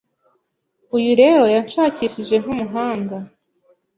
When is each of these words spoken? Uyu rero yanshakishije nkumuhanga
Uyu 0.97 1.11
rero 1.21 1.43
yanshakishije 1.53 2.35
nkumuhanga 2.43 3.17